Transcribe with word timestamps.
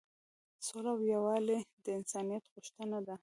سوله 0.65 0.89
او 0.93 0.99
یووالی 1.13 1.59
د 1.83 1.85
انسانیت 1.99 2.43
غوښتنه 2.53 2.99
ده. 3.07 3.15